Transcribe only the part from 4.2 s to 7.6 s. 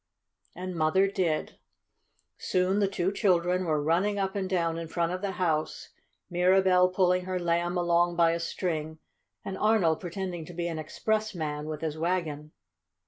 and down in front of the house, Mirabell pulling her